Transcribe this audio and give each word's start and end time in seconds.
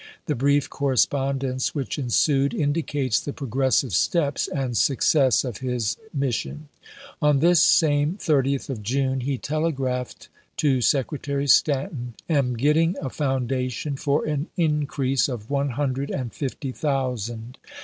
The 0.25 0.33
brief 0.33 0.67
correspon 0.67 1.37
dence 1.37 1.75
which 1.75 1.99
ensued 1.99 2.55
indicates 2.55 3.19
the 3.19 3.33
progressive 3.33 3.93
steps 3.93 4.47
and 4.47 4.75
success 4.75 5.43
of 5.43 5.59
his 5.59 5.95
mission. 6.11 6.69
On 7.21 7.37
this 7.37 7.63
same 7.63 8.13
30th 8.19 8.71
of 8.71 8.81
June 8.81 9.19
he 9.19 9.37
telegraphed 9.37 10.27
to 10.57 10.81
Secretary 10.81 11.45
Stanton: 11.45 12.15
"Am 12.27 12.55
getting 12.57 12.95
a 12.99 13.11
foundation 13.11 13.95
for 13.95 14.25
an 14.25 14.47
increase 14.57 15.29
of 15.29 15.51
one 15.51 15.69
hundred 15.69 16.09
and 16.09 16.33
fifty 16.33 16.71
thousand. 16.71 17.59